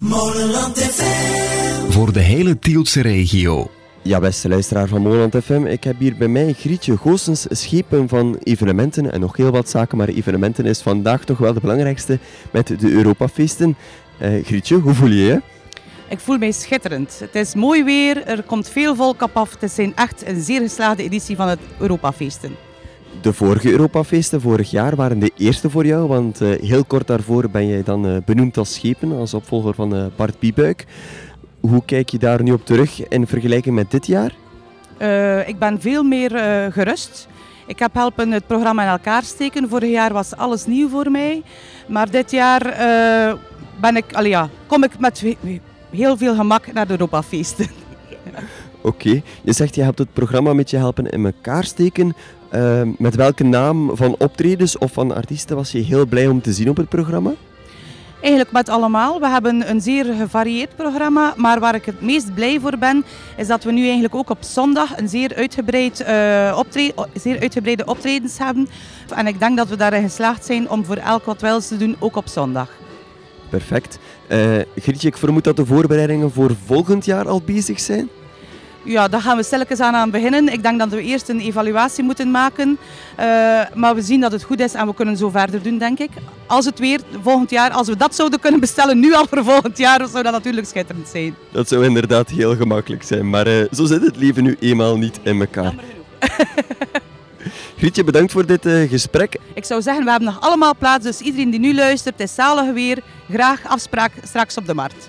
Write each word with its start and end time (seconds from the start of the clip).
Molenland 0.00 0.78
FM. 0.78 1.90
Voor 1.90 2.12
de 2.12 2.20
hele 2.20 2.58
Tieltse 2.58 3.00
regio. 3.00 3.70
Ja, 4.02 4.20
beste 4.20 4.48
luisteraar 4.48 4.88
van 4.88 5.02
Moland 5.02 5.36
FM, 5.44 5.66
ik 5.66 5.84
heb 5.84 5.98
hier 5.98 6.16
bij 6.16 6.28
mij 6.28 6.52
Grietje 6.52 6.96
Goossens, 6.96 7.46
schepen 7.50 8.08
van 8.08 8.38
evenementen 8.42 9.12
en 9.12 9.20
nog 9.20 9.36
heel 9.36 9.50
wat 9.50 9.68
zaken, 9.68 9.98
maar 9.98 10.08
evenementen 10.08 10.66
is 10.66 10.80
vandaag 10.80 11.24
toch 11.24 11.38
wel 11.38 11.52
de 11.52 11.60
belangrijkste 11.60 12.18
met 12.52 12.66
de 12.66 12.90
Europafeesten. 12.90 13.76
Eh 14.18 14.44
Grietje, 14.44 14.76
hoe 14.76 14.94
voel 14.94 15.08
je 15.08 15.24
je? 15.24 15.42
Ik 16.08 16.20
voel 16.20 16.38
mij 16.38 16.52
schitterend. 16.52 17.18
Het 17.20 17.34
is 17.34 17.54
mooi 17.54 17.84
weer, 17.84 18.24
er 18.24 18.42
komt 18.42 18.68
veel 18.68 18.96
volk 18.96 19.22
op 19.22 19.36
af. 19.36 19.52
Het 19.52 19.62
is 19.62 19.76
een 19.76 19.96
echt 19.96 20.26
een 20.26 20.42
zeer 20.42 20.60
geslaagde 20.60 21.02
editie 21.02 21.36
van 21.36 21.48
het 21.48 21.60
Europafeesten. 21.78 22.56
De 23.20 23.32
vorige 23.32 23.70
Europafeesten 23.70 24.40
vorig 24.40 24.70
jaar 24.70 24.96
waren 24.96 25.18
de 25.18 25.30
eerste 25.36 25.70
voor 25.70 25.86
jou, 25.86 26.08
want 26.08 26.40
eh, 26.40 26.48
heel 26.60 26.84
kort 26.84 27.06
daarvoor 27.06 27.50
ben 27.50 27.68
jij 27.68 27.82
dan 27.82 28.06
eh, 28.06 28.16
benoemd 28.24 28.56
als 28.56 28.74
schepen, 28.74 29.12
als 29.12 29.34
opvolger 29.34 29.74
van 29.74 29.94
eh, 29.94 30.04
Bart 30.16 30.38
Biebuik. 30.38 30.86
Hoe 31.60 31.82
kijk 31.84 32.08
je 32.08 32.18
daar 32.18 32.42
nu 32.42 32.52
op 32.52 32.64
terug 32.66 33.08
in 33.08 33.26
vergelijking 33.26 33.74
met 33.74 33.90
dit 33.90 34.06
jaar? 34.06 34.34
Ik 35.46 35.58
ben 35.58 35.80
veel 35.80 36.02
meer 36.02 36.30
gerust. 36.72 37.28
Ik 37.66 37.78
heb 37.78 37.94
helpen 37.94 38.30
het 38.30 38.46
programma 38.46 38.82
in 38.82 38.88
elkaar 38.88 39.22
steken. 39.22 39.68
Vorig 39.68 39.90
jaar 39.90 40.12
was 40.12 40.36
alles 40.36 40.66
nieuw 40.66 40.88
voor 40.88 41.10
mij. 41.10 41.42
Maar 41.86 42.10
dit 42.10 42.30
jaar 42.30 42.62
ben 43.80 43.96
ik, 43.96 44.12
allee, 44.12 44.30
ja, 44.30 44.48
kom 44.66 44.84
ik 44.84 44.98
met 44.98 45.20
he- 45.20 45.60
heel 45.90 46.16
veel 46.16 46.34
gemak 46.34 46.72
naar 46.72 46.86
de 46.86 46.90
Europafeesten. 46.92 47.66
Oké, 48.82 49.22
je 49.42 49.52
zegt 49.52 49.74
je 49.74 49.82
hebt 49.82 49.98
het 49.98 50.12
programma 50.12 50.52
met 50.52 50.70
je 50.70 50.76
helpen 50.76 51.10
in 51.10 51.24
elkaar 51.24 51.64
steken. 51.64 52.14
Eh, 52.50 52.82
met 52.98 53.14
welke 53.14 53.44
naam 53.44 53.96
van 53.96 54.14
optredens 54.18 54.78
of 54.78 54.92
van 54.92 55.14
artiesten 55.14 55.56
was 55.56 55.72
je 55.72 55.78
heel 55.78 56.06
blij 56.06 56.26
om 56.28 56.42
te 56.42 56.52
zien 56.52 56.68
op 56.68 56.76
het 56.76 56.88
programma? 56.88 57.32
Eigenlijk 58.20 58.52
met 58.52 58.68
allemaal. 58.68 59.20
We 59.20 59.28
hebben 59.28 59.70
een 59.70 59.80
zeer 59.80 60.04
gevarieerd 60.04 60.76
programma. 60.76 61.34
Maar 61.36 61.60
waar 61.60 61.74
ik 61.74 61.84
het 61.84 62.00
meest 62.00 62.34
blij 62.34 62.60
voor 62.60 62.78
ben, 62.78 63.04
is 63.36 63.46
dat 63.46 63.64
we 63.64 63.72
nu 63.72 63.82
eigenlijk 63.84 64.14
ook 64.14 64.30
op 64.30 64.38
zondag 64.40 64.98
een 64.98 65.08
zeer, 65.08 65.34
uitgebreid, 65.34 66.00
eh, 66.00 66.56
optre- 66.58 66.92
zeer 67.14 67.40
uitgebreide 67.40 67.84
optredens 67.84 68.38
hebben. 68.38 68.68
En 69.14 69.26
ik 69.26 69.38
denk 69.38 69.56
dat 69.56 69.68
we 69.68 69.76
daarin 69.76 70.02
geslaagd 70.02 70.44
zijn 70.44 70.70
om 70.70 70.84
voor 70.84 70.96
elk 70.96 71.24
wat 71.24 71.40
wils 71.40 71.68
te 71.68 71.76
doen, 71.76 71.96
ook 71.98 72.16
op 72.16 72.28
zondag. 72.28 72.68
Perfect. 73.48 73.98
Eh 74.26 74.58
Grietje, 74.76 75.08
ik 75.08 75.16
vermoed 75.16 75.44
dat 75.44 75.56
de 75.56 75.66
voorbereidingen 75.66 76.30
voor 76.32 76.50
volgend 76.66 77.04
jaar 77.04 77.28
al 77.28 77.42
bezig 77.44 77.80
zijn. 77.80 78.08
Ja, 78.82 79.08
daar 79.08 79.20
gaan 79.20 79.36
we 79.36 79.42
stilletjes 79.42 79.80
aan 79.80 79.94
aan 79.94 80.10
beginnen. 80.10 80.48
Ik 80.48 80.62
denk 80.62 80.78
dat 80.78 80.88
we 80.88 81.02
eerst 81.02 81.28
een 81.28 81.40
evaluatie 81.40 82.04
moeten 82.04 82.30
maken. 82.30 82.78
Eh, 83.16 83.26
maar 83.74 83.94
we 83.94 84.02
zien 84.02 84.20
dat 84.20 84.32
het 84.32 84.42
goed 84.42 84.60
is 84.60 84.74
en 84.74 84.86
we 84.86 84.94
kunnen 84.94 85.16
zo 85.16 85.30
verder 85.30 85.62
doen, 85.62 85.78
denk 85.78 85.98
ik. 85.98 86.10
Als 86.46 86.64
het 86.64 86.78
weer 86.78 87.00
volgend 87.22 87.50
jaar, 87.50 87.70
als 87.70 87.88
we 87.88 87.96
dat 87.96 88.14
zouden 88.14 88.40
kunnen 88.40 88.60
bestellen 88.60 89.00
nu 89.00 89.14
al 89.14 89.26
voor 89.26 89.44
volgend 89.44 89.78
jaar, 89.78 90.08
zou 90.08 90.22
dat 90.22 90.32
natuurlijk 90.32 90.66
schitterend 90.66 91.08
zijn. 91.08 91.34
Dat 91.52 91.68
zou 91.68 91.84
inderdaad 91.84 92.28
heel 92.28 92.56
gemakkelijk 92.56 93.02
zijn, 93.02 93.30
maar 93.30 93.46
eh, 93.46 93.64
zo 93.72 93.84
zit 93.84 94.02
het 94.02 94.16
leven 94.16 94.42
nu 94.42 94.56
eenmaal 94.60 94.96
niet 94.98 95.20
in 95.22 95.40
elkaar. 95.40 95.74
Grietje, 97.78 98.04
bedankt 98.04 98.32
voor 98.32 98.46
dit 98.46 98.66
eh, 98.66 98.88
gesprek. 98.88 99.38
Ik 99.54 99.64
zou 99.64 99.82
zeggen, 99.82 100.04
we 100.04 100.10
hebben 100.10 100.28
nog 100.28 100.40
allemaal 100.40 100.76
plaats, 100.78 101.04
dus 101.04 101.20
iedereen 101.20 101.50
die 101.50 101.60
nu 101.60 101.74
luistert, 101.74 102.20
is 102.20 102.34
zalig 102.34 102.72
weer. 102.72 102.98
Graag 103.30 103.66
afspraak 103.66 104.12
straks 104.24 104.56
op 104.56 104.66
de 104.66 104.74
markt. 104.74 105.08